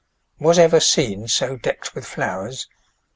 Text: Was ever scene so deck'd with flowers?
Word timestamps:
Was 0.39 0.57
ever 0.57 0.79
scene 0.79 1.27
so 1.27 1.57
deck'd 1.57 1.91
with 1.91 2.07
flowers? 2.07 2.67